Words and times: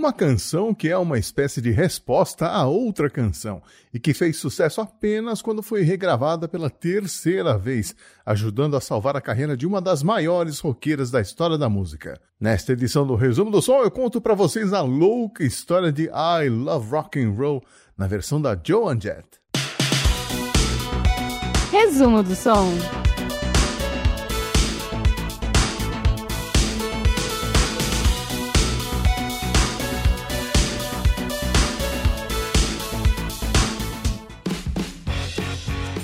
uma 0.00 0.14
canção 0.14 0.72
que 0.72 0.88
é 0.88 0.96
uma 0.96 1.18
espécie 1.18 1.60
de 1.60 1.70
resposta 1.70 2.46
a 2.46 2.66
outra 2.66 3.10
canção 3.10 3.62
e 3.92 4.00
que 4.00 4.14
fez 4.14 4.38
sucesso 4.38 4.80
apenas 4.80 5.42
quando 5.42 5.62
foi 5.62 5.82
regravada 5.82 6.48
pela 6.48 6.70
terceira 6.70 7.58
vez, 7.58 7.94
ajudando 8.24 8.78
a 8.78 8.80
salvar 8.80 9.14
a 9.14 9.20
carreira 9.20 9.54
de 9.54 9.66
uma 9.66 9.78
das 9.78 10.02
maiores 10.02 10.58
roqueiras 10.58 11.10
da 11.10 11.20
história 11.20 11.58
da 11.58 11.68
música. 11.68 12.18
Nesta 12.40 12.72
edição 12.72 13.06
do 13.06 13.14
Resumo 13.14 13.50
do 13.50 13.60
Som, 13.60 13.82
eu 13.82 13.90
conto 13.90 14.22
para 14.22 14.34
vocês 14.34 14.72
a 14.72 14.80
louca 14.80 15.44
história 15.44 15.92
de 15.92 16.04
I 16.04 16.48
Love 16.48 16.90
Rock 16.90 17.22
and 17.22 17.32
Roll 17.32 17.62
na 17.94 18.06
versão 18.06 18.40
da 18.40 18.58
Joan 18.66 18.98
Jett. 18.98 19.28
Resumo 21.70 22.22
do 22.22 22.34
Som. 22.34 23.09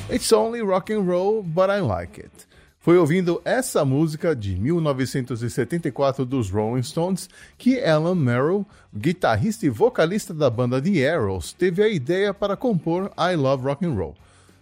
It's 0.08 0.32
Only 0.32 0.62
Rock 0.62 0.92
and 0.92 1.00
Roll, 1.00 1.42
But 1.42 1.68
I 1.68 1.80
Like 1.80 2.20
It. 2.20 2.46
Foi 2.78 2.96
ouvindo 2.96 3.42
essa 3.44 3.84
música 3.84 4.36
de 4.36 4.54
1974 4.54 6.24
dos 6.24 6.48
Rolling 6.48 6.84
Stones 6.84 7.28
que 7.58 7.82
Alan 7.82 8.14
Merrill, 8.14 8.64
guitarrista 8.94 9.66
e 9.66 9.68
vocalista 9.68 10.32
da 10.32 10.48
banda 10.48 10.80
The 10.80 11.12
Arrows, 11.12 11.52
teve 11.52 11.82
a 11.82 11.88
ideia 11.88 12.32
para 12.32 12.56
compor 12.56 13.10
I 13.18 13.34
Love 13.34 13.64
Rock 13.64 13.84
and 13.84 13.94
Roll. 13.94 14.14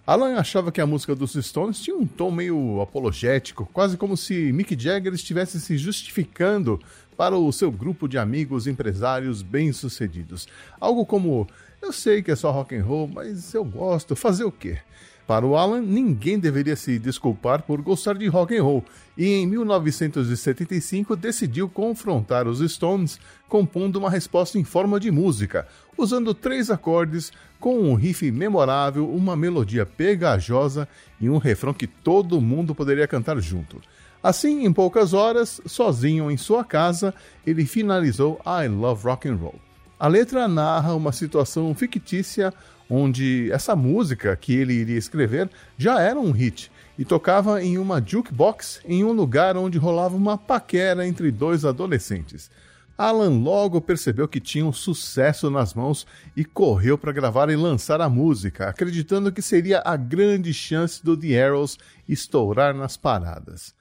Alan 0.06 0.36
achava 0.36 0.72
que 0.72 0.80
a 0.80 0.86
música 0.86 1.14
dos 1.14 1.34
Stones 1.34 1.78
tinha 1.78 1.94
um 1.94 2.06
tom 2.06 2.30
meio 2.30 2.80
apologético, 2.80 3.68
quase 3.70 3.98
como 3.98 4.16
se 4.16 4.50
Mick 4.50 4.74
Jagger 4.80 5.12
estivesse 5.12 5.60
se 5.60 5.76
justificando 5.76 6.80
para 7.18 7.36
o 7.36 7.52
seu 7.52 7.70
grupo 7.70 8.08
de 8.08 8.16
amigos 8.16 8.66
empresários 8.66 9.42
bem-sucedidos. 9.42 10.48
Algo 10.80 11.04
como: 11.04 11.46
eu 11.82 11.92
sei 11.92 12.22
que 12.22 12.30
é 12.30 12.36
só 12.36 12.50
rock 12.50 12.74
and 12.74 12.84
roll, 12.84 13.06
mas 13.06 13.52
eu 13.52 13.62
gosto, 13.62 14.16
fazer 14.16 14.44
o 14.44 14.50
quê? 14.50 14.78
Para 15.26 15.46
o 15.46 15.56
Alan, 15.56 15.80
ninguém 15.80 16.38
deveria 16.38 16.76
se 16.76 16.98
desculpar 16.98 17.62
por 17.62 17.80
gostar 17.80 18.14
de 18.18 18.26
rock 18.26 18.56
and 18.56 18.62
roll, 18.62 18.84
e 19.16 19.26
em 19.26 19.46
1975 19.46 21.16
decidiu 21.16 21.66
confrontar 21.66 22.46
os 22.46 22.60
Stones, 22.70 23.18
compondo 23.48 23.96
uma 23.96 24.10
resposta 24.10 24.58
em 24.58 24.64
forma 24.64 25.00
de 25.00 25.10
música, 25.10 25.66
usando 25.96 26.34
três 26.34 26.70
acordes 26.70 27.32
com 27.58 27.78
um 27.78 27.94
riff 27.94 28.30
memorável, 28.30 29.08
uma 29.08 29.34
melodia 29.34 29.86
pegajosa 29.86 30.86
e 31.18 31.30
um 31.30 31.38
refrão 31.38 31.72
que 31.72 31.86
todo 31.86 32.40
mundo 32.40 32.74
poderia 32.74 33.08
cantar 33.08 33.40
junto. 33.40 33.80
Assim, 34.22 34.66
em 34.66 34.72
poucas 34.72 35.14
horas, 35.14 35.60
sozinho 35.64 36.30
em 36.30 36.36
sua 36.36 36.64
casa, 36.64 37.14
ele 37.46 37.64
finalizou 37.64 38.40
I 38.46 38.68
Love 38.68 39.04
Rock 39.04 39.28
and 39.28 39.36
Roll. 39.36 39.60
A 39.98 40.08
letra 40.08 40.46
narra 40.48 40.94
uma 40.94 41.12
situação 41.12 41.74
fictícia 41.74 42.52
onde 42.88 43.50
essa 43.52 43.74
música 43.74 44.36
que 44.36 44.54
ele 44.54 44.74
iria 44.74 44.98
escrever 44.98 45.50
já 45.76 46.00
era 46.00 46.18
um 46.18 46.30
hit 46.30 46.70
e 46.98 47.04
tocava 47.04 47.62
em 47.62 47.78
uma 47.78 48.02
jukebox 48.04 48.80
em 48.84 49.04
um 49.04 49.12
lugar 49.12 49.56
onde 49.56 49.78
rolava 49.78 50.16
uma 50.16 50.38
paquera 50.38 51.06
entre 51.06 51.30
dois 51.30 51.64
adolescentes. 51.64 52.50
Alan 52.96 53.40
logo 53.40 53.80
percebeu 53.80 54.28
que 54.28 54.38
tinha 54.38 54.64
um 54.64 54.72
sucesso 54.72 55.50
nas 55.50 55.74
mãos 55.74 56.06
e 56.36 56.44
correu 56.44 56.96
para 56.96 57.10
gravar 57.10 57.50
e 57.50 57.56
lançar 57.56 58.00
a 58.00 58.08
música, 58.08 58.68
acreditando 58.68 59.32
que 59.32 59.42
seria 59.42 59.82
a 59.84 59.96
grande 59.96 60.54
chance 60.54 61.04
do 61.04 61.16
The 61.16 61.44
Arrows 61.44 61.76
estourar 62.08 62.72
nas 62.72 62.96
paradas. 62.96 63.74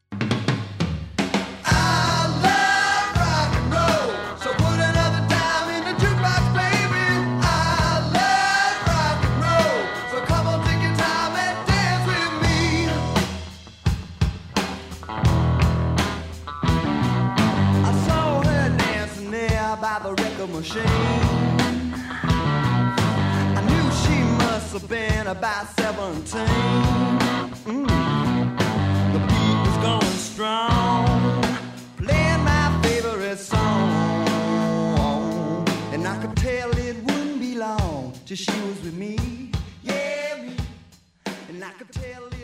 Machine. 19.83 20.81
I 23.57 23.61
knew 23.67 23.85
she 24.01 24.17
must 24.45 24.71
have 24.71 24.87
been 24.87 25.27
about 25.27 25.67
17. 25.77 26.39
Mm. 27.65 27.87
The 29.13 29.19
beat 29.27 29.57
was 29.67 29.77
going 29.87 30.17
strong, 30.31 31.43
playing 31.97 32.43
my 32.45 32.79
favorite 32.83 33.39
song. 33.39 34.23
And 35.91 36.07
I 36.07 36.17
could 36.21 36.37
tell 36.37 36.71
it 36.77 37.03
wouldn't 37.03 37.41
be 37.41 37.55
long 37.55 38.13
till 38.25 38.37
she 38.37 38.61
was 38.61 38.81
with 38.83 38.93
me. 38.93 39.51
Yeah, 39.83 40.43
me. 40.43 40.55
And 41.49 41.61
I 41.61 41.71
could 41.71 41.91
tell 41.91 42.25
it. 42.27 42.42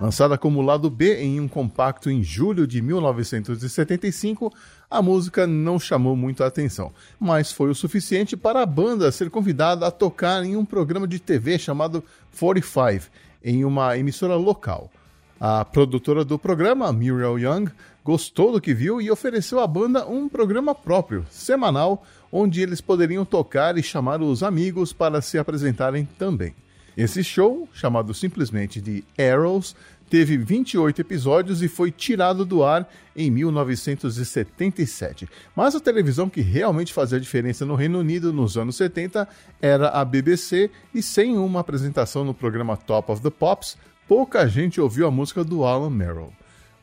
Lançada 0.00 0.38
como 0.38 0.62
lado 0.62 0.88
B 0.88 1.22
em 1.22 1.38
um 1.38 1.46
compacto 1.46 2.08
em 2.08 2.22
julho 2.22 2.66
de 2.66 2.80
1975, 2.80 4.50
a 4.90 5.02
música 5.02 5.46
não 5.46 5.78
chamou 5.78 6.16
muito 6.16 6.42
a 6.42 6.46
atenção, 6.46 6.90
mas 7.18 7.52
foi 7.52 7.68
o 7.68 7.74
suficiente 7.74 8.34
para 8.34 8.62
a 8.62 8.66
banda 8.66 9.12
ser 9.12 9.28
convidada 9.28 9.86
a 9.86 9.90
tocar 9.90 10.42
em 10.42 10.56
um 10.56 10.64
programa 10.64 11.06
de 11.06 11.18
TV 11.18 11.58
chamado 11.58 12.02
45, 12.38 13.10
em 13.44 13.62
uma 13.62 13.98
emissora 13.98 14.36
local. 14.36 14.90
A 15.38 15.66
produtora 15.66 16.24
do 16.24 16.38
programa, 16.38 16.90
Muriel 16.92 17.38
Young, 17.38 17.70
gostou 18.02 18.52
do 18.52 18.60
que 18.60 18.72
viu 18.72 19.02
e 19.02 19.10
ofereceu 19.10 19.60
à 19.60 19.66
banda 19.66 20.06
um 20.06 20.30
programa 20.30 20.74
próprio, 20.74 21.26
semanal, 21.30 22.02
onde 22.32 22.62
eles 22.62 22.80
poderiam 22.80 23.26
tocar 23.26 23.76
e 23.76 23.82
chamar 23.82 24.22
os 24.22 24.42
amigos 24.42 24.94
para 24.94 25.20
se 25.20 25.36
apresentarem 25.36 26.08
também. 26.18 26.54
Esse 27.00 27.24
show, 27.24 27.66
chamado 27.72 28.12
simplesmente 28.12 28.78
de 28.78 29.02
Arrows, 29.18 29.74
teve 30.10 30.36
28 30.36 31.00
episódios 31.00 31.62
e 31.62 31.68
foi 31.68 31.90
tirado 31.90 32.44
do 32.44 32.62
ar 32.62 32.86
em 33.16 33.30
1977. 33.30 35.26
Mas 35.56 35.74
a 35.74 35.80
televisão 35.80 36.28
que 36.28 36.42
realmente 36.42 36.92
fazia 36.92 37.18
diferença 37.18 37.64
no 37.64 37.74
Reino 37.74 38.00
Unido 38.00 38.34
nos 38.34 38.58
anos 38.58 38.76
70 38.76 39.26
era 39.62 39.88
a 39.88 40.04
BBC, 40.04 40.70
e 40.94 41.02
sem 41.02 41.38
uma 41.38 41.60
apresentação 41.60 42.22
no 42.22 42.34
programa 42.34 42.76
Top 42.76 43.10
of 43.10 43.22
the 43.22 43.30
Pops, 43.30 43.78
pouca 44.06 44.46
gente 44.46 44.78
ouviu 44.78 45.06
a 45.06 45.10
música 45.10 45.42
do 45.42 45.64
Alan 45.64 45.88
Merrill. 45.88 46.34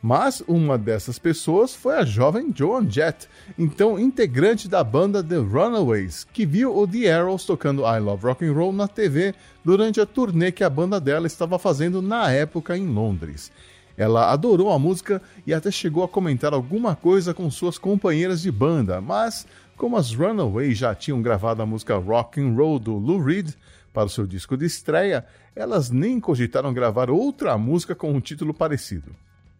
Mas 0.07 0.41
uma 0.47 0.77
dessas 0.77 1.19
pessoas 1.19 1.75
foi 1.75 1.97
a 1.97 2.05
jovem 2.05 2.49
Joan 2.55 2.89
Jett, 2.89 3.27
então 3.59 3.99
integrante 3.99 4.69
da 4.69 4.81
banda 4.81 5.21
The 5.21 5.35
Runaways, 5.35 6.23
que 6.31 6.45
viu 6.45 6.73
o 6.73 6.87
The 6.87 7.11
Arrows 7.11 7.43
tocando 7.43 7.81
I 7.81 7.99
Love 7.99 8.23
Rock 8.23 8.45
and 8.45 8.53
Roll 8.53 8.71
na 8.71 8.87
TV 8.87 9.35
durante 9.65 9.99
a 9.99 10.05
turnê 10.05 10.49
que 10.49 10.63
a 10.63 10.69
banda 10.69 10.97
dela 11.01 11.27
estava 11.27 11.59
fazendo 11.59 12.01
na 12.01 12.31
época 12.31 12.77
em 12.77 12.87
Londres. 12.87 13.51
Ela 13.97 14.31
adorou 14.31 14.71
a 14.71 14.79
música 14.79 15.21
e 15.45 15.53
até 15.53 15.69
chegou 15.69 16.05
a 16.05 16.07
comentar 16.07 16.53
alguma 16.53 16.95
coisa 16.95 17.33
com 17.33 17.51
suas 17.51 17.77
companheiras 17.77 18.41
de 18.41 18.49
banda, 18.49 19.01
mas 19.01 19.45
como 19.75 19.97
as 19.97 20.13
Runaways 20.13 20.77
já 20.77 20.95
tinham 20.95 21.21
gravado 21.21 21.61
a 21.61 21.65
música 21.65 21.97
Rock 21.97 22.39
and 22.39 22.53
Roll 22.55 22.79
do 22.79 22.93
Lou 22.93 23.21
Reed 23.21 23.49
para 23.93 24.05
o 24.05 24.09
seu 24.09 24.25
disco 24.25 24.55
de 24.55 24.67
estreia, 24.67 25.25
elas 25.53 25.89
nem 25.89 26.17
cogitaram 26.17 26.73
gravar 26.73 27.09
outra 27.09 27.57
música 27.57 27.93
com 27.93 28.13
um 28.13 28.21
título 28.21 28.53
parecido. 28.53 29.13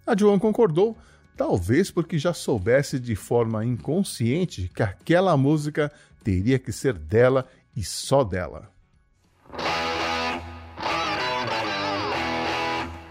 A 0.07 0.15
Joan 0.15 0.39
concordou, 0.39 0.97
talvez 1.35 1.91
porque 1.91 2.17
já 2.17 2.33
soubesse 2.33 2.97
de 2.97 3.13
forma 3.13 3.65
inconsciente 3.65 4.71
que 4.73 4.81
aquela 4.81 5.35
música 5.35 5.91
teria 6.23 6.57
que 6.57 6.71
ser 6.71 6.93
dela 6.93 7.45
e 7.75 7.83
só 7.83 8.23
dela. 8.23 8.71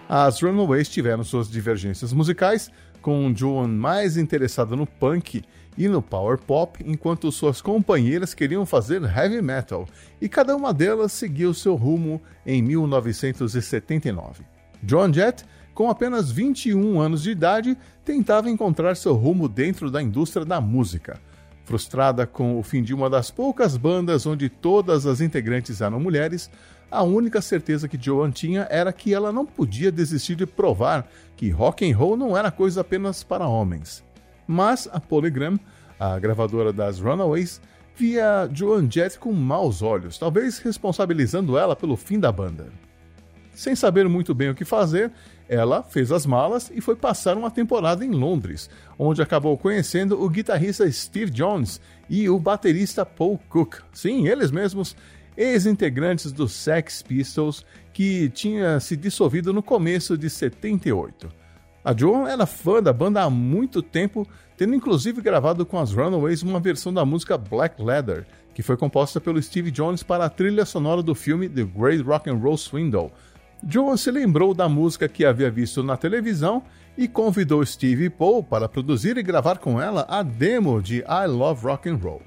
As 0.08 0.40
Runaways 0.40 0.88
tiveram 0.88 1.22
suas 1.22 1.50
divergências 1.50 2.14
musicais, 2.14 2.70
com 3.02 3.30
Joan 3.36 3.68
mais 3.68 4.16
interessada 4.16 4.74
no 4.74 4.86
punk 4.86 5.44
e 5.76 5.88
no 5.88 6.00
power 6.00 6.38
pop, 6.38 6.82
enquanto 6.86 7.30
suas 7.30 7.60
companheiras 7.60 8.32
queriam 8.32 8.64
fazer 8.64 9.02
heavy 9.02 9.42
metal, 9.42 9.87
e 10.19 10.31
cada 10.31 10.56
uma 10.56 10.72
delas 10.72 11.12
seguiu 11.12 11.52
seu 11.52 11.75
rumo 11.75 12.22
em 12.46 12.62
1979. 12.62 14.44
Joan 14.82 15.12
Jett 15.12 15.44
com 15.76 15.90
apenas 15.90 16.32
21 16.32 16.99
anos 16.99 17.23
de 17.23 17.31
idade, 17.31 17.76
tentava 18.02 18.49
encontrar 18.49 18.96
seu 18.96 19.12
rumo 19.12 19.46
dentro 19.46 19.90
da 19.90 20.02
indústria 20.02 20.43
da 20.43 20.58
música. 20.58 21.20
Frustrada 21.67 22.26
com 22.26 22.58
o 22.58 22.62
fim 22.62 22.82
de 22.82 22.94
uma 22.94 23.11
das 23.11 23.31
poucas 23.31 23.76
bandas 23.76 24.25
onde 24.25 24.49
todas 24.49 25.05
as 25.05 25.20
integrantes 25.20 25.82
eram 25.82 26.00
mulheres, 26.00 26.50
a 26.90 27.02
única 27.02 27.43
certeza 27.43 27.87
que 27.87 28.02
Joan 28.02 28.31
tinha 28.31 28.67
era 28.70 28.90
que 28.90 29.12
ela 29.12 29.31
não 29.31 29.44
podia 29.44 29.93
desistir 29.93 30.34
de 30.34 30.46
provar 30.46 31.06
que 31.37 31.50
rock 31.50 31.87
and 31.87 31.94
roll 31.94 32.17
não 32.17 32.34
era 32.34 32.50
coisa 32.50 32.81
apenas 32.81 33.23
para 33.23 33.46
homens. 33.46 34.02
Mas 34.46 34.88
a 34.90 34.99
Polygram, 34.99 35.61
a 36.00 36.19
gravadora 36.19 36.73
das 36.73 37.00
Runaways, 37.00 37.61
via 37.94 38.49
Joan 38.50 38.90
Jett 38.90 39.19
com 39.19 39.31
maus 39.31 39.82
olhos, 39.82 40.17
talvez 40.17 40.56
responsabilizando 40.56 41.58
ela 41.58 41.76
pelo 41.76 41.99
fim 41.99 42.19
da 42.19 42.32
banda. 42.32 42.67
Sem 43.52 43.75
saber 43.75 44.06
muito 44.06 44.34
bem 44.34 44.50
o 44.50 44.55
que 44.55 44.67
fazer, 44.67 45.11
ela 45.48 45.82
fez 45.82 46.10
as 46.10 46.26
malas 46.26 46.70
e 46.75 46.81
foi 46.81 46.96
passar 46.96 47.37
uma 47.37 47.50
temporada 47.50 48.04
em 48.04 48.10
Londres, 48.10 48.69
onde 48.98 49.22
acabou 49.22 49.56
conhecendo 49.56 50.20
o 50.22 50.28
guitarrista 50.28 50.90
Steve 50.90 51.31
Jones 51.31 51.81
e 52.08 52.28
o 52.28 52.38
baterista 52.38 53.06
Paul 53.06 53.38
Cook. 53.48 53.76
Sim, 53.93 54.26
eles 54.26 54.50
mesmos, 54.50 54.96
ex-integrantes 55.37 56.32
dos 56.32 56.52
Sex 56.52 57.02
Pistols, 57.02 57.64
que 57.93 58.28
tinha 58.31 58.81
se 58.81 58.96
dissolvido 58.96 59.52
no 59.52 59.62
começo 59.62 60.16
de 60.19 60.28
78. 60.28 61.28
A 61.84 61.96
Joan 61.96 62.28
era 62.28 62.46
fã 62.46 62.82
da 62.82 62.92
banda 62.92 63.22
há 63.22 63.31
muito 63.31 63.81
tempo, 63.81 64.26
tendo 64.56 64.75
inclusive 64.75 65.20
gravado 65.20 65.64
com 65.64 65.78
as 65.78 65.92
Runaways 65.92 66.42
uma 66.42 66.58
versão 66.58 66.92
da 66.92 67.04
música 67.04 67.38
Black 67.38 67.81
Leather, 67.81 68.26
que 68.52 68.62
foi 68.62 68.76
composta 68.76 69.20
pelo 69.20 69.40
Steve 69.40 69.70
Jones 69.70 70.02
para 70.02 70.25
a 70.25 70.28
trilha 70.28 70.64
sonora 70.64 71.00
do 71.00 71.14
filme 71.14 71.49
The 71.49 71.62
Great 71.62 72.02
Rock 72.02 72.28
and 72.28 72.38
Roll 72.38 72.56
Swindle. 72.56 73.12
Joan 73.64 73.97
se 73.97 74.11
lembrou 74.11 74.53
da 74.53 74.69
música 74.69 75.08
que 75.08 75.25
havia 75.25 75.50
visto 75.50 75.82
na 75.82 75.97
televisão 75.97 76.62
e 76.97 77.08
convidou 77.08 77.64
Steve 77.64 78.11
Paul 78.11 78.43
para 78.43 78.69
produzir 78.69 79.17
e 79.17 79.23
gravar 79.23 79.58
com 79.58 79.81
ela 79.81 80.06
a 80.08 80.23
demo 80.23 80.81
de 80.81 80.99
I 80.99 81.26
Love 81.26 81.64
Rock 81.64 81.88
and 81.88 81.97
Roll. 81.97 82.23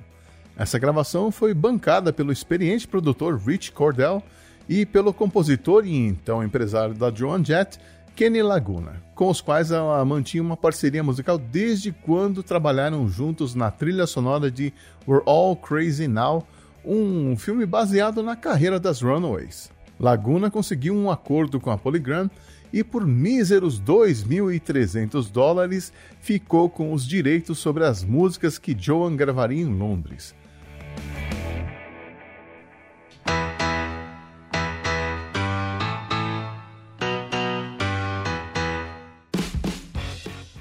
Essa 0.58 0.78
gravação 0.78 1.32
foi 1.32 1.54
bancada 1.54 2.12
pelo 2.12 2.32
experiente 2.32 2.88
produtor 2.88 3.40
Rich 3.40 3.72
Cordell 3.72 4.22
e 4.68 4.86
pelo 4.86 5.14
compositor 5.14 5.86
e 5.86 5.96
então 5.96 6.44
empresário 6.44 6.94
da 6.94 7.12
Joan 7.12 7.44
Jett, 7.44 7.80
Kenny 8.16 8.42
Laguna, 8.42 9.02
com 9.16 9.30
os 9.30 9.40
quais 9.40 9.72
ela 9.72 10.04
mantinha 10.04 10.44
uma 10.44 10.58
parceria 10.58 11.02
musical 11.02 11.38
desde 11.38 11.92
quando 11.92 12.44
trabalharam 12.44 13.08
juntos 13.08 13.56
na 13.56 13.72
trilha 13.72 14.06
sonora 14.06 14.52
de 14.52 14.74
We're 15.08 15.24
All 15.26 15.56
Crazy 15.56 16.08
Now, 16.08 16.46
um 16.84 17.38
filme 17.38 17.66
baseado 17.66 18.22
na 18.22 18.36
carreira 18.36 18.80
das 18.80 19.02
Runaways. 19.02 19.72
Laguna 20.00 20.50
conseguiu 20.50 20.96
um 20.96 21.12
acordo 21.12 21.60
com 21.60 21.70
a 21.70 21.78
Polygram 21.78 22.30
e 22.72 22.84
por 22.84 23.06
míseros 23.06 23.82
2.300 23.82 25.30
dólares 25.30 25.92
ficou 26.22 26.70
com 26.70 26.94
os 26.94 27.06
direitos 27.06 27.60
sobre 27.60 27.84
as 27.84 28.04
músicas 28.04 28.58
que 28.58 28.76
Joan 28.78 29.16
gravaria 29.16 29.62
em 29.62 29.66
Londres. 29.66 30.36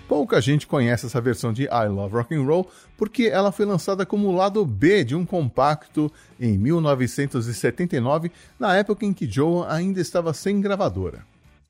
Pouca 0.08 0.40
gente 0.40 0.66
conhece 0.66 1.04
essa 1.04 1.20
versão 1.20 1.52
de 1.52 1.64
I 1.64 1.86
Love 1.86 2.14
Rock 2.14 2.34
and 2.34 2.42
Roll 2.42 2.70
porque 2.96 3.24
ela 3.24 3.52
foi 3.52 3.66
lançada 3.66 4.06
como 4.06 4.34
lado 4.34 4.64
B 4.64 5.04
de 5.04 5.14
um 5.14 5.26
compacto 5.26 6.10
em 6.40 6.56
1979, 6.56 8.32
na 8.58 8.74
época 8.74 9.04
em 9.04 9.12
que 9.12 9.30
Joan 9.30 9.68
ainda 9.68 10.00
estava 10.00 10.32
sem 10.32 10.62
gravadora. 10.62 11.26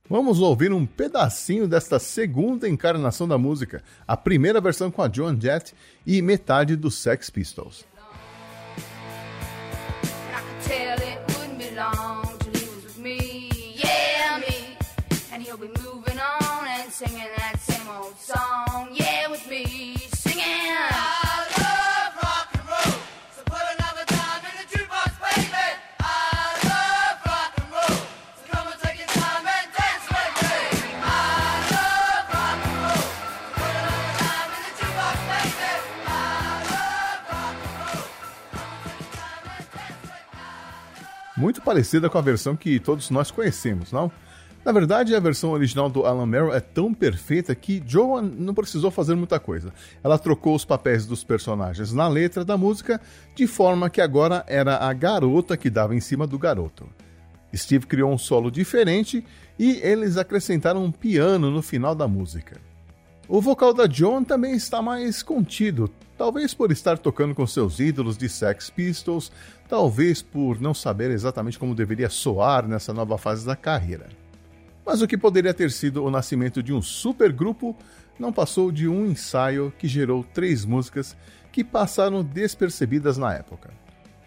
Vamos 0.08 0.40
ouvir 0.40 0.72
um 0.72 0.86
pedacinho 0.86 1.66
desta 1.66 1.98
segunda 1.98 2.68
encarnação 2.68 3.26
da 3.26 3.36
música, 3.36 3.82
a 4.06 4.16
primeira 4.16 4.60
versão 4.60 4.88
com 4.88 5.02
a 5.02 5.10
Joan 5.12 5.38
Jett 5.38 5.74
e 6.06 6.22
metade 6.22 6.76
dos 6.76 6.94
Sex 6.94 7.28
Pistols. 7.28 7.84
Singing 16.90 17.20
song, 18.16 18.88
yeah, 18.92 19.28
with 19.28 19.46
me, 19.48 19.96
singing. 20.14 20.72
Rock 22.16 22.48
and 22.54 22.68
roll, 22.68 22.92
so 23.36 23.42
put 23.44 23.60
another 23.76 24.04
baby. 25.20 25.70
Rock 27.26 27.52
and 27.58 27.70
roll, 27.72 27.96
so 28.36 28.42
come 28.50 28.72
take 28.82 29.06
time 29.06 29.46
and 29.46 29.68
dance 29.76 30.06
rock 30.10 30.40
and 32.64 32.80
roll, 32.84 33.04
so 33.18 33.44
put 33.52 33.74
another 33.84 34.60
baby. 34.64 34.94
Rock 34.96 35.20
and 37.60 37.92
roll. 37.94 38.08
Muito 41.36 41.60
parecida 41.62 42.08
com 42.08 42.18
a 42.18 42.22
versão 42.22 42.56
que 42.56 42.80
todos 42.80 43.10
nós 43.10 43.30
conhecemos, 43.30 43.92
não? 43.92 44.10
Na 44.64 44.72
verdade, 44.72 45.14
a 45.14 45.20
versão 45.20 45.50
original 45.50 45.88
do 45.88 46.04
Alan 46.04 46.26
Merrill 46.26 46.52
é 46.52 46.60
tão 46.60 46.92
perfeita 46.92 47.54
que 47.54 47.82
Joan 47.86 48.22
não 48.22 48.52
precisou 48.52 48.90
fazer 48.90 49.14
muita 49.14 49.38
coisa. 49.38 49.72
Ela 50.02 50.18
trocou 50.18 50.54
os 50.54 50.64
papéis 50.64 51.06
dos 51.06 51.24
personagens 51.24 51.92
na 51.92 52.08
letra 52.08 52.44
da 52.44 52.56
música, 52.56 53.00
de 53.34 53.46
forma 53.46 53.88
que 53.88 54.00
agora 54.00 54.44
era 54.46 54.76
a 54.76 54.92
garota 54.92 55.56
que 55.56 55.70
dava 55.70 55.94
em 55.94 56.00
cima 56.00 56.26
do 56.26 56.38
garoto. 56.38 56.86
Steve 57.54 57.86
criou 57.86 58.12
um 58.12 58.18
solo 58.18 58.50
diferente 58.50 59.24
e 59.58 59.80
eles 59.82 60.16
acrescentaram 60.16 60.84
um 60.84 60.92
piano 60.92 61.50
no 61.50 61.62
final 61.62 61.94
da 61.94 62.06
música. 62.06 62.60
O 63.26 63.40
vocal 63.40 63.72
da 63.72 63.88
Joan 63.88 64.24
também 64.24 64.54
está 64.54 64.82
mais 64.82 65.22
contido, 65.22 65.90
talvez 66.16 66.52
por 66.52 66.72
estar 66.72 66.98
tocando 66.98 67.34
com 67.34 67.46
seus 67.46 67.78
ídolos 67.78 68.16
de 68.18 68.28
Sex 68.28 68.70
Pistols, 68.70 69.30
talvez 69.68 70.20
por 70.20 70.60
não 70.60 70.74
saber 70.74 71.10
exatamente 71.10 71.58
como 71.58 71.74
deveria 71.74 72.08
soar 72.08 72.66
nessa 72.66 72.92
nova 72.92 73.16
fase 73.18 73.46
da 73.46 73.54
carreira. 73.54 74.08
Mas 74.88 75.02
o 75.02 75.06
que 75.06 75.18
poderia 75.18 75.52
ter 75.52 75.70
sido 75.70 76.02
o 76.02 76.10
nascimento 76.10 76.62
de 76.62 76.72
um 76.72 76.80
supergrupo 76.80 77.76
não 78.18 78.32
passou 78.32 78.72
de 78.72 78.88
um 78.88 79.04
ensaio 79.04 79.70
que 79.78 79.86
gerou 79.86 80.24
três 80.24 80.64
músicas 80.64 81.14
que 81.52 81.62
passaram 81.62 82.24
despercebidas 82.24 83.18
na 83.18 83.34
época. 83.34 83.68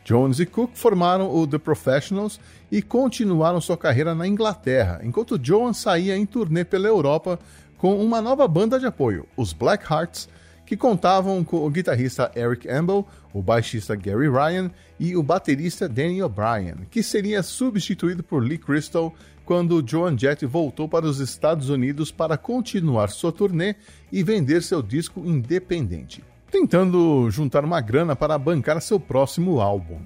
Jones 0.05 0.39
e 0.39 0.45
Cook 0.45 0.75
formaram 0.75 1.35
o 1.35 1.47
The 1.47 1.57
Professionals 1.57 2.39
e 2.71 2.79
continuaram 2.79 3.59
sua 3.59 3.75
carreira 3.75 4.13
na 4.13 4.27
Inglaterra, 4.27 5.01
enquanto 5.03 5.39
Jones 5.39 5.77
saía 5.77 6.15
em 6.15 6.27
turnê 6.27 6.63
pela 6.63 6.87
Europa 6.87 7.39
com 7.75 7.99
uma 7.99 8.21
nova 8.21 8.47
banda 8.47 8.79
de 8.79 8.85
apoio, 8.85 9.25
os 9.35 9.53
Black 9.53 9.91
Hearts, 9.91 10.29
que 10.63 10.77
contavam 10.77 11.43
com 11.43 11.65
o 11.65 11.69
guitarrista 11.71 12.31
Eric 12.35 12.69
Amble, 12.69 13.03
o 13.33 13.41
baixista 13.41 13.95
Gary 13.95 14.29
Ryan 14.29 14.69
e 14.99 15.17
o 15.17 15.23
baterista 15.23 15.89
Danny 15.89 16.21
O'Brien, 16.21 16.85
que 16.91 17.01
seria 17.01 17.41
substituído 17.41 18.21
por 18.21 18.43
Lee 18.43 18.59
Crystal 18.59 19.11
quando 19.51 19.83
Joan 19.86 20.18
Jett 20.18 20.45
voltou 20.45 20.88
para 20.88 21.06
os 21.06 21.19
Estados 21.19 21.68
Unidos 21.68 22.09
para 22.09 22.38
continuar 22.38 23.09
sua 23.09 23.33
turnê 23.33 23.75
e 24.09 24.24
vender 24.24 24.63
seu 24.63 24.81
disco 24.81 25.21
independente, 25.25 26.24
tentando 26.50 27.30
juntar 27.30 27.65
uma 27.65 27.81
grana 27.81 28.15
para 28.15 28.38
bancar 28.38 28.81
seu 28.81 28.98
próximo 28.98 29.59
álbum. 29.59 30.00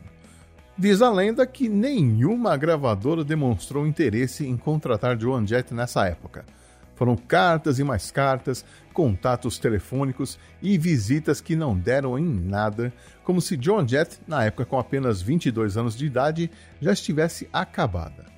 Diz 0.76 1.00
a 1.00 1.12
lenda 1.12 1.46
que 1.46 1.70
nenhuma 1.70 2.58
gravadora 2.58 3.24
demonstrou 3.24 3.86
interesse 3.86 4.48
em 4.48 4.58
contratar 4.58 5.16
Joan 5.16 5.46
Jett 5.46 5.76
nessa 5.76 6.08
época. 6.08 6.44
Foram 6.96 7.16
cartas 7.16 7.78
e 7.78 7.84
mais 7.84 8.10
cartas, 8.10 8.66
contatos 8.94 9.60
telefônicos 9.60 10.40
e 10.60 10.76
visitas 10.76 11.40
que 11.40 11.56
não 11.56 11.78
deram 11.78 12.18
em 12.18 12.26
nada, 12.26 12.92
como 13.24 13.40
se 13.40 13.60
Joan 13.62 13.88
Jett, 13.88 14.18
na 14.28 14.44
época 14.44 14.66
com 14.66 14.80
apenas 14.80 15.22
22 15.22 15.78
anos 15.78 15.96
de 15.96 16.08
idade, 16.08 16.50
já 16.82 16.94
estivesse 16.94 17.48
acabada. 17.54 18.34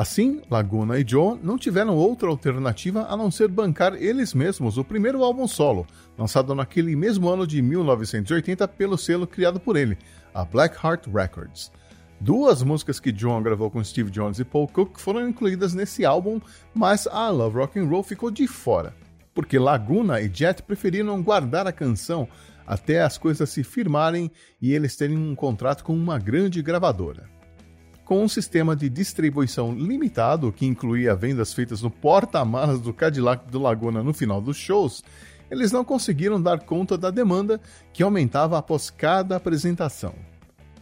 Assim, 0.00 0.40
Laguna 0.50 0.98
e 0.98 1.04
John 1.04 1.38
não 1.42 1.58
tiveram 1.58 1.94
outra 1.94 2.30
alternativa 2.30 3.04
a 3.06 3.14
não 3.18 3.30
ser 3.30 3.48
bancar 3.48 3.92
eles 3.92 4.32
mesmos 4.32 4.78
o 4.78 4.82
primeiro 4.82 5.22
álbum 5.22 5.46
solo, 5.46 5.86
lançado 6.16 6.54
naquele 6.54 6.96
mesmo 6.96 7.28
ano 7.28 7.46
de 7.46 7.60
1980 7.60 8.66
pelo 8.66 8.96
selo 8.96 9.26
criado 9.26 9.60
por 9.60 9.76
ele, 9.76 9.98
a 10.32 10.42
Black 10.42 10.74
Heart 10.82 11.06
Records. 11.08 11.70
Duas 12.18 12.62
músicas 12.62 12.98
que 12.98 13.12
John 13.12 13.42
gravou 13.42 13.70
com 13.70 13.84
Steve 13.84 14.10
Jones 14.10 14.38
e 14.38 14.44
Paul 14.44 14.68
Cook 14.68 14.98
foram 14.98 15.28
incluídas 15.28 15.74
nesse 15.74 16.02
álbum, 16.02 16.40
mas 16.72 17.06
a 17.06 17.28
Love 17.28 17.58
Rock 17.58 17.78
and 17.78 17.84
Roll 17.84 18.02
ficou 18.02 18.30
de 18.30 18.46
fora, 18.48 18.96
porque 19.34 19.58
Laguna 19.58 20.18
e 20.18 20.30
Jet 20.32 20.62
preferiram 20.62 21.22
guardar 21.22 21.66
a 21.66 21.72
canção 21.72 22.26
até 22.66 23.02
as 23.02 23.18
coisas 23.18 23.50
se 23.50 23.62
firmarem 23.62 24.30
e 24.62 24.72
eles 24.72 24.96
terem 24.96 25.18
um 25.18 25.34
contrato 25.34 25.84
com 25.84 25.92
uma 25.94 26.18
grande 26.18 26.62
gravadora 26.62 27.39
com 28.10 28.24
um 28.24 28.28
sistema 28.28 28.74
de 28.74 28.88
distribuição 28.88 29.72
limitado 29.72 30.50
que 30.50 30.66
incluía 30.66 31.14
vendas 31.14 31.54
feitas 31.54 31.80
no 31.80 31.88
porta-malas 31.88 32.80
do 32.80 32.92
Cadillac 32.92 33.48
do 33.48 33.60
Laguna 33.60 34.02
no 34.02 34.12
final 34.12 34.40
dos 34.40 34.56
shows, 34.56 35.04
eles 35.48 35.70
não 35.70 35.84
conseguiram 35.84 36.42
dar 36.42 36.58
conta 36.58 36.98
da 36.98 37.08
demanda 37.08 37.60
que 37.92 38.02
aumentava 38.02 38.58
após 38.58 38.90
cada 38.90 39.36
apresentação. 39.36 40.12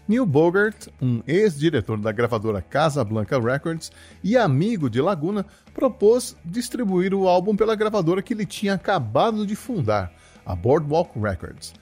Neil 0.09 0.25
Bogart, 0.25 0.89
um 1.03 1.23
ex-diretor 1.27 1.99
da 1.99 2.13
gravadora 2.13 2.63
Casablanca 2.63 3.39
Records 3.39 3.93
e 4.25 4.35
amigo 4.35 4.89
de 4.89 5.03
Laguna, 5.03 5.45
propôs 5.75 6.35
distribuir 6.43 7.13
o 7.13 7.29
álbum 7.29 7.55
pela 7.55 7.77
gravadora 7.77 8.23
que 8.23 8.33
ele 8.33 8.47
tinha 8.47 8.73
acabado 8.73 9.47
de 9.47 9.55
fundar, 9.55 10.11
a 10.47 10.57
Boardwalk 10.57 11.11
Records. 11.21 11.75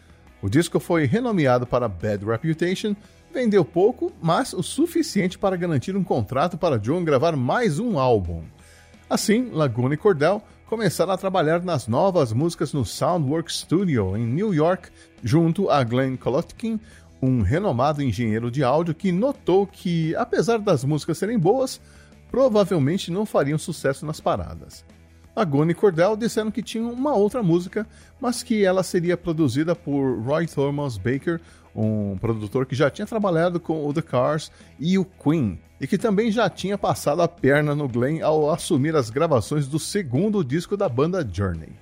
O 0.43 0.49
disco 0.49 0.81
foi 0.81 1.07
renomeado 1.07 1.69
para 1.69 1.89
Bad 1.89 2.25
Reputation 2.25 2.97
Vendeu 3.37 3.67
pouco, 3.67 4.11
mas 4.19 4.55
o 4.55 4.63
suficiente 4.63 5.39
para 5.39 5.59
garantir 5.59 5.95
um 5.95 6.03
contrato 6.03 6.57
para 6.57 6.79
John 6.79 7.05
gravar 7.05 7.37
mais 7.37 7.79
um 7.79 7.99
álbum. 7.99 8.43
Assim, 9.11 9.51
Laguna 9.53 9.93
e 9.93 9.97
Cordell 9.99 10.43
começaram 10.65 11.13
a 11.13 11.19
trabalhar 11.19 11.63
nas 11.63 11.87
novas 11.87 12.33
músicas 12.33 12.73
no 12.73 12.83
Soundworks 12.83 13.59
Studio 13.59 14.17
em 14.17 14.27
New 14.27 14.55
York, 14.55 14.89
junto 15.23 15.69
a 15.69 15.85
Glenn 15.85 16.17
Kolotkin, 16.17 16.81
um 17.21 17.43
renomado 17.43 18.03
engenheiro 18.03 18.51
de 18.51 18.65
áudio 18.65 18.95
que 18.95 19.13
notou 19.13 19.67
que, 19.67 20.17
apesar 20.17 20.59
das 20.59 20.83
músicas 20.83 21.19
serem 21.19 21.39
boas, 21.39 21.79
provavelmente 22.31 23.11
não 23.11 23.27
fariam 23.27 23.59
sucesso 23.59 24.07
nas 24.07 24.19
paradas. 24.19 24.83
A 25.37 25.45
Gone 25.45 25.73
e 25.73 25.75
Cordell 25.75 26.17
disseram 26.17 26.51
que 26.51 26.63
tinham 26.63 26.91
uma 26.91 27.15
outra 27.15 27.43
música, 27.43 27.87
mas 28.19 28.43
que 28.43 28.65
ela 28.65 28.83
seria 28.83 29.19
produzida 29.19 29.77
por 29.77 30.23
Roy 30.23 30.47
Thomas 30.47 30.97
Baker, 30.97 31.39
um 31.77 32.17
produtor 32.17 32.65
que 32.65 32.75
já 32.75 32.91
tinha 32.91 33.07
trabalhado 33.07 33.61
com 33.61 33.87
o 33.87 33.93
The 33.93 34.01
Cars 34.01 34.51
e 34.81 34.97
o 34.97 35.05
Queen, 35.05 35.61
e 35.79 35.87
que 35.87 35.99
também 35.99 36.33
já 36.33 36.49
tinha 36.49 36.79
passado 36.79 37.21
a 37.21 37.29
perna 37.29 37.75
no 37.75 37.87
Glenn 37.87 38.23
ao 38.23 38.51
assumir 38.51 38.97
as 38.97 39.11
gravações 39.11 39.69
do 39.69 39.79
segundo 39.79 40.43
disco 40.43 40.77
da 40.77 40.89
banda 40.89 41.27
Journey. 41.31 41.73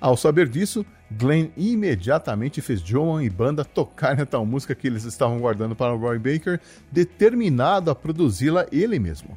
Ao 0.00 0.16
saber 0.16 0.48
disso, 0.48 0.84
Glenn 1.10 1.48
imediatamente 1.56 2.60
fez 2.60 2.80
Joan 2.80 3.24
e 3.24 3.30
banda 3.30 3.64
tocarem 3.64 4.22
a 4.22 4.26
tal 4.26 4.46
música 4.46 4.74
que 4.74 4.86
eles 4.86 5.04
estavam 5.04 5.38
guardando 5.38 5.76
para 5.76 5.94
o 5.94 5.98
Roy 5.98 6.18
Baker, 6.18 6.60
determinado 6.90 7.90
a 7.90 7.94
produzi-la 7.94 8.66
ele 8.72 8.98
mesmo. 8.98 9.36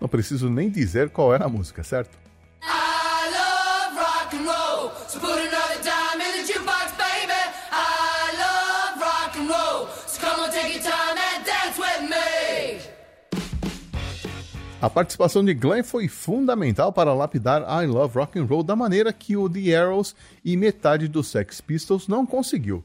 Não 0.00 0.08
preciso 0.08 0.48
nem 0.48 0.70
dizer 0.70 1.10
qual 1.10 1.34
era 1.34 1.44
a 1.44 1.48
música, 1.48 1.82
certo? 1.84 2.18
I 2.62 3.30
love 3.30 3.98
rock 3.98 4.36
and 4.36 4.50
roll, 4.50 4.92
so 5.08 5.20
A 14.82 14.88
participação 14.88 15.44
de 15.44 15.52
Glenn 15.52 15.82
foi 15.84 16.08
fundamental 16.08 16.90
para 16.90 17.12
lapidar 17.12 17.60
I 17.82 17.86
Love 17.86 18.14
Rock 18.14 18.38
and 18.38 18.44
Roll 18.44 18.62
da 18.62 18.74
maneira 18.74 19.12
que 19.12 19.36
o 19.36 19.46
The 19.46 19.76
Arrows 19.76 20.16
e 20.42 20.56
metade 20.56 21.06
dos 21.06 21.28
Sex 21.28 21.60
Pistols 21.60 22.08
não 22.08 22.24
conseguiu. 22.24 22.82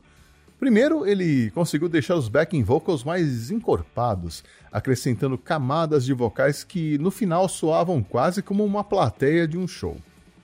Primeiro, 0.60 1.08
ele 1.08 1.52
conseguiu 1.52 1.88
deixar 1.88 2.16
os 2.16 2.28
backing 2.28 2.64
vocals 2.64 3.06
mais 3.06 3.50
encorpados, 3.50 4.44
acrescentando 4.74 5.38
camadas 5.38 6.04
de 6.04 6.12
vocais 6.12 6.66
que 6.66 6.98
no 6.98 7.10
final 7.12 7.48
soavam 7.48 8.04
quase 8.04 8.42
como 8.42 8.66
uma 8.66 8.84
plateia 8.84 9.48
de 9.48 9.58
um 9.58 9.66
show. 9.66 9.96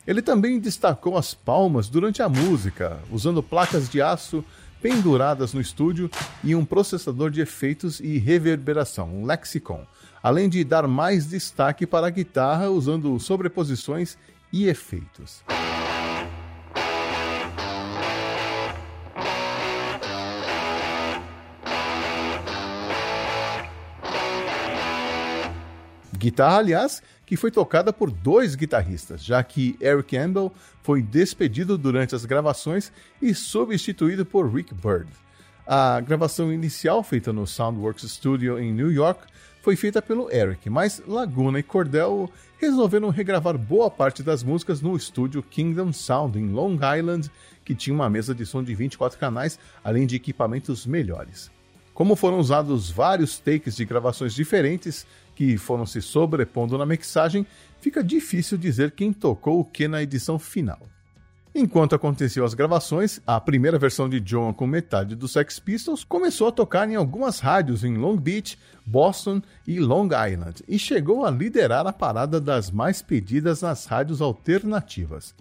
Ele 0.07 0.21
também 0.21 0.57
destacou 0.57 1.17
as 1.17 1.33
palmas 1.33 1.89
durante 1.89 2.21
a 2.21 2.29
música, 2.29 2.97
usando 3.11 3.43
placas 3.43 3.89
de 3.89 4.01
aço 4.01 4.41
penduradas 4.81 5.53
no 5.53 5.59
estúdio 5.59 6.09
e 6.45 6.55
um 6.55 6.63
processador 6.63 7.29
de 7.29 7.41
efeitos 7.41 7.99
e 7.99 8.17
reverberação, 8.17 9.13
um 9.13 9.25
Lexicon, 9.25 9.85
além 10.21 10.49
de 10.49 10.63
dar 10.63 10.87
mais 10.87 11.27
destaque 11.27 11.85
para 11.85 12.07
a 12.07 12.09
guitarra 12.09 12.69
usando 12.69 13.19
sobreposições 13.19 14.17
e 14.51 14.67
efeitos. 14.67 15.43
Guitarra, 26.21 26.59
aliás, 26.59 27.01
que 27.25 27.35
foi 27.35 27.49
tocada 27.49 27.91
por 27.91 28.11
dois 28.11 28.53
guitarristas, 28.53 29.23
já 29.23 29.41
que 29.43 29.75
Eric 29.81 30.15
Campbell 30.15 30.53
foi 30.83 31.01
despedido 31.01 31.79
durante 31.79 32.13
as 32.13 32.25
gravações 32.25 32.91
e 33.19 33.33
substituído 33.33 34.23
por 34.23 34.47
Rick 34.53 34.71
Bird. 34.75 35.07
A 35.65 35.99
gravação 35.99 36.53
inicial, 36.53 37.01
feita 37.01 37.33
no 37.33 37.47
Soundworks 37.47 38.03
Studio 38.03 38.59
em 38.59 38.71
New 38.71 38.91
York, 38.91 39.25
foi 39.61 39.75
feita 39.75 40.01
pelo 40.01 40.31
Eric, 40.31 40.69
mas 40.69 41.01
Laguna 41.07 41.59
e 41.59 41.63
Cordell 41.63 42.29
resolveram 42.57 43.09
regravar 43.09 43.57
boa 43.57 43.91
parte 43.91 44.23
das 44.23 44.43
músicas 44.43 44.81
no 44.81 44.95
estúdio 44.95 45.43
Kingdom 45.43 45.93
Sound 45.93 46.37
em 46.37 46.49
Long 46.49 46.79
Island, 46.97 47.31
que 47.63 47.75
tinha 47.75 47.93
uma 47.93 48.09
mesa 48.09 48.33
de 48.33 48.45
som 48.45 48.63
de 48.63 48.73
24 48.73 49.19
canais, 49.19 49.59
além 49.83 50.07
de 50.07 50.15
equipamentos 50.15 50.85
melhores. 50.85 51.51
Como 51.93 52.15
foram 52.15 52.39
usados 52.39 52.89
vários 52.89 53.37
takes 53.37 53.75
de 53.75 53.85
gravações 53.85 54.33
diferentes 54.33 55.05
que 55.35 55.57
foram 55.57 55.85
se 55.85 56.01
sobrepondo 56.01 56.77
na 56.77 56.85
mixagem, 56.85 57.45
fica 57.79 58.03
difícil 58.03 58.57
dizer 58.57 58.91
quem 58.91 59.13
tocou 59.13 59.59
o 59.59 59.65
que 59.65 59.87
na 59.87 60.01
edição 60.01 60.39
final. 60.39 60.90
Enquanto 61.53 61.93
aconteciam 61.93 62.45
as 62.45 62.53
gravações, 62.53 63.19
a 63.27 63.39
primeira 63.39 63.77
versão 63.77 64.07
de 64.07 64.21
John 64.21 64.53
com 64.53 64.65
metade 64.65 65.15
dos 65.15 65.33
Sex 65.33 65.59
Pistols 65.59 66.05
começou 66.05 66.47
a 66.47 66.51
tocar 66.51 66.89
em 66.89 66.95
algumas 66.95 67.41
rádios 67.41 67.83
em 67.83 67.97
Long 67.97 68.15
Beach, 68.15 68.57
Boston 68.85 69.41
e 69.67 69.77
Long 69.77 70.07
Island 70.07 70.63
e 70.65 70.79
chegou 70.79 71.25
a 71.25 71.29
liderar 71.29 71.85
a 71.85 71.91
parada 71.91 72.39
das 72.39 72.71
mais 72.71 73.01
pedidas 73.01 73.61
nas 73.61 73.85
rádios 73.85 74.21
alternativas. 74.21 75.35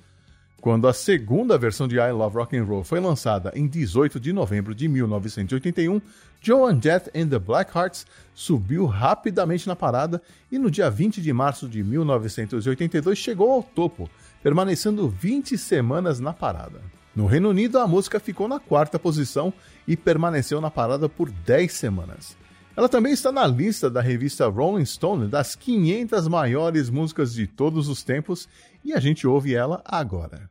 Quando 0.61 0.89
a 0.89 0.93
segunda 0.93 1.57
versão 1.57 1.87
de 1.87 1.97
I 1.97 2.11
Love 2.11 2.37
Rock 2.37 2.57
and 2.57 2.65
Roll 2.65 2.85
foi 2.85 2.99
lançada 2.99 3.53
em 3.55 3.69
18 3.69 4.19
de 4.19 4.33
novembro 4.33 4.75
de 4.75 4.89
1981, 4.89 6.03
Joan 6.43 6.81
Jett 6.81 7.11
and 7.15 7.29
the 7.29 7.39
Blackhearts 7.39 8.07
subiu 8.35 8.87
rapidamente 8.87 9.69
na 9.69 9.77
parada 9.77 10.23
e 10.51 10.59
no 10.59 10.71
dia 10.71 10.91
20 10.91 11.21
de 11.21 11.33
março 11.35 11.69
de 11.69 11.83
1982 11.83 13.19
chegou 13.19 13.53
ao 13.53 13.63
topo, 13.63 14.09
permanecendo 14.43 15.07
20 15.07 15.59
semanas 15.59 16.19
na 16.19 16.33
parada. 16.33 16.81
No 17.15 17.27
Reino 17.27 17.51
Unido, 17.51 17.79
a 17.79 17.87
música 17.87 18.19
ficou 18.19 18.49
na 18.49 18.59
quarta 18.59 18.99
posição 18.99 19.53
e 19.87 19.97
permaneceu 19.97 20.61
na 20.61 20.71
parada 20.71 21.09
por 21.11 21.31
10 21.31 21.71
semanas. 21.73 22.37
Ela 22.75 22.89
também 22.89 23.13
está 23.13 23.31
na 23.31 23.47
lista 23.47 23.91
da 23.91 24.01
revista 24.01 24.47
Rolling 24.47 24.87
Stone 24.87 25.29
das 25.29 25.55
500 25.55 26.27
maiores 26.29 26.89
músicas 26.89 27.35
de 27.35 27.47
todos 27.47 27.89
os 27.89 28.03
tempos 28.03 28.49
e 28.83 28.95
a 28.95 29.01
gente 29.01 29.27
ouve 29.27 29.55
ela 29.55 29.83
agora. 29.85 30.49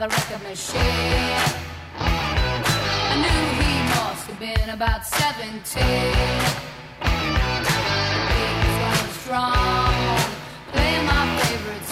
The 0.00 0.08
record 0.08 0.42
machine. 0.48 0.80
I 1.98 3.16
knew 3.20 3.42
he 3.60 3.72
must 3.92 4.24
have 4.28 4.40
been 4.40 4.70
about 4.70 5.04
17. 5.04 5.82
He 7.04 8.48
was 8.80 9.12
strong, 9.20 9.92
playing 10.72 11.04
my 11.04 11.24
favorite 11.40 11.89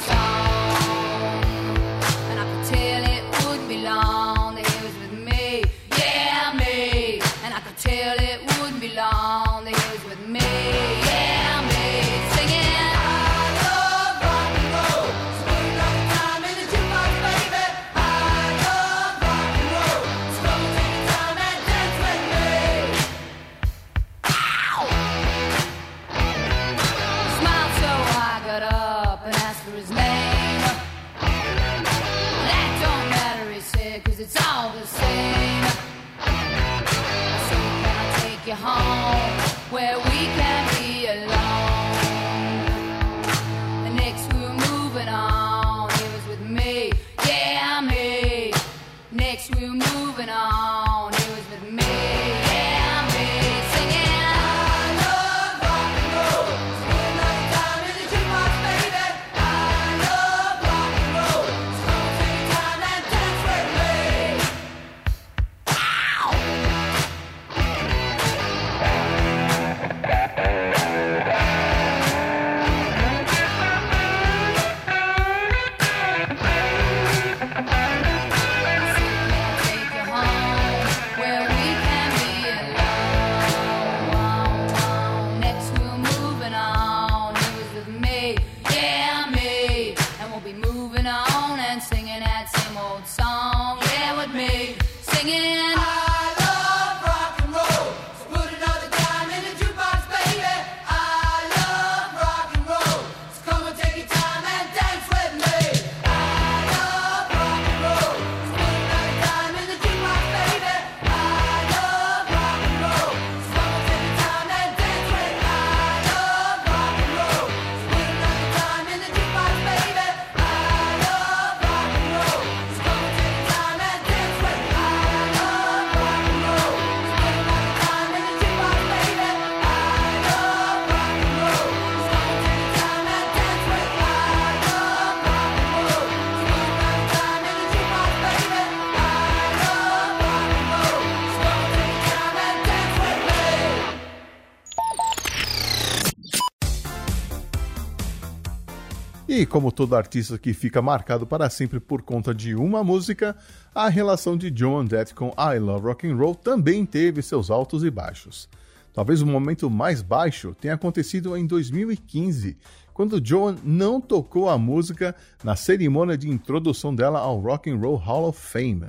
como 149.49 149.73
todo 149.73 149.97
artista 149.97 150.39
que 150.39 150.53
fica 150.53 150.83
marcado 150.83 151.27
para 151.27 151.49
sempre 151.49 151.81
por 151.81 152.03
conta 152.03 152.35
de 152.35 152.55
uma 152.55 152.85
música, 152.85 153.35
a 153.75 153.89
relação 153.89 154.37
de 154.37 154.53
Joan 154.55 154.87
Jett 154.87 155.15
com 155.15 155.35
I 155.39 155.59
Love 155.59 155.87
Rock 155.87 156.07
and 156.07 156.17
Roll 156.17 156.35
também 156.35 156.85
teve 156.85 157.23
seus 157.23 157.51
altos 157.51 157.83
e 157.83 157.91
baixos. 157.91 158.49
Talvez 158.93 159.23
o 159.23 159.27
momento 159.27 159.71
mais 159.71 160.03
baixo 160.03 160.55
tenha 160.61 160.75
acontecido 160.75 161.37
em 161.37 161.47
2015, 161.47 162.59
quando 162.93 163.25
Joan 163.25 163.57
não 163.65 164.01
tocou 164.01 164.51
a 164.51 164.59
música 164.59 165.17
na 165.43 165.57
cerimônia 165.57 166.19
de 166.19 166.29
introdução 166.29 166.95
dela 166.95 167.21
ao 167.21 167.41
Rock 167.41 167.71
and 167.71 167.79
Roll 167.79 167.97
Hall 167.97 168.29
of 168.29 168.39
Fame. 168.39 168.87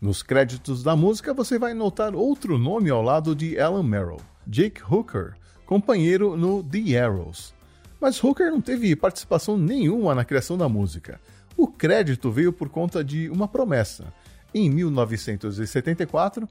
Nos 0.00 0.22
créditos 0.22 0.82
da 0.82 0.96
música 0.96 1.32
você 1.32 1.58
vai 1.58 1.74
notar 1.74 2.14
outro 2.14 2.58
nome 2.58 2.90
ao 2.90 3.02
lado 3.02 3.36
de 3.36 3.58
Alan 3.60 3.84
Merrill, 3.84 4.20
Jake 4.46 4.82
Hooker, 4.82 5.34
companheiro 5.64 6.36
no 6.36 6.62
The 6.64 6.98
Arrows. 6.98 7.54
Mas 8.02 8.20
Hooker 8.20 8.50
não 8.50 8.60
teve 8.60 8.96
participação 8.96 9.56
nenhuma 9.56 10.12
na 10.12 10.24
criação 10.24 10.58
da 10.58 10.68
música. 10.68 11.20
O 11.56 11.68
crédito 11.68 12.32
veio 12.32 12.52
por 12.52 12.68
conta 12.68 13.04
de 13.04 13.28
uma 13.28 13.46
promessa. 13.46 14.12
Em 14.52 14.68
1974, 14.68 16.48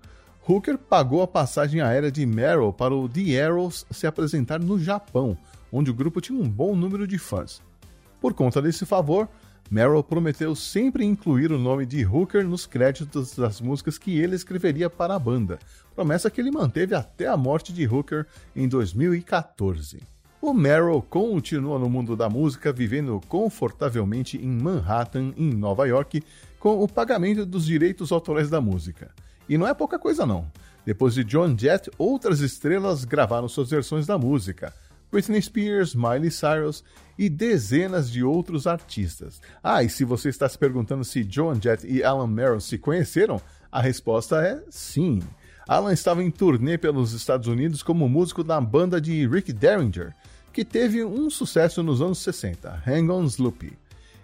Hooker 0.47 0.77
pagou 0.77 1.21
a 1.21 1.27
passagem 1.27 1.81
aérea 1.81 2.09
de 2.09 2.25
Merrill 2.25 2.71
para 2.71 2.95
o 2.95 3.09
The 3.09 3.43
Arrows 3.43 3.85
se 3.91 4.07
apresentar 4.07 4.61
no 4.61 4.79
Japão, 4.79 5.37
onde 5.69 5.91
o 5.91 5.93
grupo 5.93 6.21
tinha 6.21 6.41
um 6.41 6.47
bom 6.47 6.73
número 6.73 7.05
de 7.05 7.17
fãs. 7.17 7.61
Por 8.21 8.33
conta 8.33 8.61
desse 8.61 8.85
favor, 8.85 9.27
Merrill 9.69 10.03
prometeu 10.05 10.55
sempre 10.55 11.03
incluir 11.03 11.51
o 11.51 11.59
nome 11.59 11.85
de 11.85 12.05
Hooker 12.05 12.47
nos 12.47 12.65
créditos 12.65 13.35
das 13.35 13.59
músicas 13.59 13.97
que 13.97 14.17
ele 14.17 14.37
escreveria 14.37 14.89
para 14.89 15.15
a 15.15 15.19
banda, 15.19 15.59
promessa 15.93 16.31
que 16.31 16.39
ele 16.39 16.49
manteve 16.49 16.95
até 16.95 17.27
a 17.27 17.35
morte 17.35 17.73
de 17.73 17.85
Hooker 17.85 18.25
em 18.55 18.69
2014. 18.69 19.99
O 20.41 20.55
Merrill 20.55 21.03
continua 21.03 21.77
no 21.77 21.87
mundo 21.87 22.15
da 22.15 22.27
música, 22.27 22.73
vivendo 22.73 23.21
confortavelmente 23.27 24.37
em 24.37 24.49
Manhattan, 24.49 25.33
em 25.37 25.53
Nova 25.53 25.87
York, 25.87 26.23
com 26.59 26.81
o 26.81 26.87
pagamento 26.87 27.45
dos 27.45 27.63
direitos 27.63 28.11
autorais 28.11 28.49
da 28.49 28.59
música. 28.59 29.11
E 29.47 29.55
não 29.55 29.67
é 29.67 29.73
pouca 29.75 29.99
coisa 29.99 30.25
não. 30.25 30.51
Depois 30.83 31.13
de 31.13 31.23
John 31.23 31.55
Jett, 31.55 31.91
outras 31.95 32.39
estrelas 32.39 33.05
gravaram 33.05 33.47
suas 33.47 33.69
versões 33.69 34.07
da 34.07 34.17
música. 34.17 34.73
Britney 35.11 35.41
Spears, 35.43 35.93
Miley 35.93 36.31
Cyrus 36.31 36.83
e 37.19 37.29
dezenas 37.29 38.09
de 38.09 38.23
outros 38.23 38.65
artistas. 38.65 39.39
Ah, 39.61 39.83
e 39.83 39.89
se 39.89 40.03
você 40.03 40.29
está 40.29 40.49
se 40.49 40.57
perguntando 40.57 41.05
se 41.05 41.23
Joan 41.29 41.61
Jett 41.61 41.85
e 41.85 42.03
Alan 42.03 42.25
Merrill 42.25 42.61
se 42.61 42.79
conheceram, 42.79 43.39
a 43.71 43.79
resposta 43.79 44.41
é 44.41 44.63
sim. 44.71 45.21
Alan 45.67 45.93
estava 45.93 46.23
em 46.23 46.31
turnê 46.31 46.77
pelos 46.77 47.13
Estados 47.13 47.47
Unidos 47.47 47.83
como 47.83 48.09
músico 48.09 48.43
da 48.43 48.59
banda 48.59 48.99
de 48.99 49.27
Rick 49.27 49.53
Derringer, 49.53 50.13
que 50.51 50.65
teve 50.65 51.03
um 51.03 51.29
sucesso 51.29 51.81
nos 51.81 52.01
anos 52.01 52.19
60, 52.19 52.83
Hang 52.85 53.09
On 53.09 53.23
Sloopy. 53.23 53.77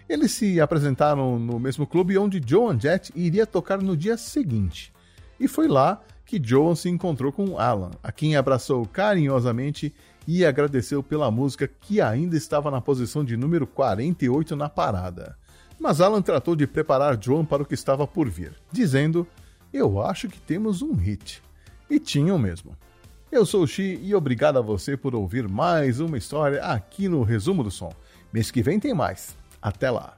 Eles 0.08 0.32
se 0.32 0.60
apresentaram 0.60 1.38
no 1.38 1.58
mesmo 1.58 1.86
clube 1.86 2.16
onde 2.16 2.42
Joan 2.44 2.78
Jett 2.78 3.12
iria 3.14 3.46
tocar 3.46 3.82
no 3.82 3.96
dia 3.96 4.16
seguinte. 4.16 4.92
E 5.38 5.46
foi 5.46 5.68
lá 5.68 6.00
que 6.24 6.40
Joan 6.42 6.74
se 6.74 6.88
encontrou 6.88 7.32
com 7.32 7.58
Alan, 7.58 7.90
a 8.02 8.12
quem 8.12 8.36
abraçou 8.36 8.84
carinhosamente 8.86 9.94
e 10.26 10.44
agradeceu 10.44 11.02
pela 11.02 11.30
música 11.30 11.66
que 11.66 12.00
ainda 12.00 12.36
estava 12.36 12.70
na 12.70 12.80
posição 12.80 13.24
de 13.24 13.36
número 13.36 13.66
48 13.66 14.54
na 14.54 14.68
parada. 14.68 15.36
Mas 15.80 16.00
Alan 16.00 16.20
tratou 16.20 16.56
de 16.56 16.66
preparar 16.66 17.18
Joan 17.22 17.44
para 17.44 17.62
o 17.62 17.66
que 17.66 17.74
estava 17.74 18.06
por 18.06 18.28
vir, 18.28 18.52
dizendo: 18.70 19.26
Eu 19.72 20.02
acho 20.02 20.28
que 20.28 20.40
temos 20.40 20.82
um 20.82 20.94
hit. 20.94 21.42
E 21.88 21.98
tinham 21.98 22.38
mesmo. 22.38 22.76
Eu 23.30 23.44
sou 23.44 23.64
o 23.64 23.66
Xi 23.66 24.00
e 24.02 24.14
obrigado 24.14 24.58
a 24.58 24.62
você 24.62 24.96
por 24.96 25.14
ouvir 25.14 25.46
mais 25.46 26.00
uma 26.00 26.16
história 26.16 26.62
aqui 26.62 27.08
no 27.08 27.22
Resumo 27.22 27.62
do 27.62 27.70
Som. 27.70 27.92
Mês 28.32 28.50
que 28.50 28.62
vem 28.62 28.80
tem 28.80 28.94
mais. 28.94 29.36
Até 29.60 29.90
lá! 29.90 30.16